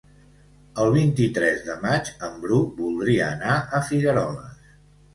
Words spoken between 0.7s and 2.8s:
El vint-i-tres de maig en Bru